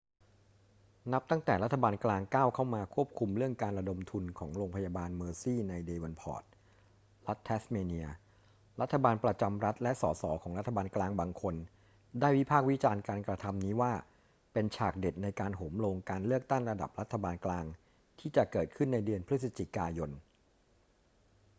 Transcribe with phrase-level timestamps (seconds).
[1.13, 6.43] นับตั้งแต่รัฐบาลกลางก้าวเข้ามาควบคุมเรื่องการระดมทุนของโรงพยาบาลเมอร์ซีย์ในเดวอนพอร์ต
[7.27, 8.07] รัฐแทสเมเนีย
[8.81, 11.55] รัฐบาลประจำรัฐและส ส ของรัฐบาลกลางบางคน
[12.19, 13.93] ได้วิพากษ์วิจารณ์การกระทำนี้ว่า
[14.53, 17.65] เป็นฉากเด็ดในการโหมโรงการเลือกตั้งระดับรัฐบาลกลาง
[18.19, 20.09] ที่จะเกิดขึ้นในเดือนพฤศจิกายน